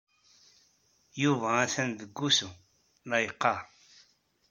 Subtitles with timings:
[1.21, 2.49] Yuba atan deg wusu,
[3.09, 3.59] la yeqqar.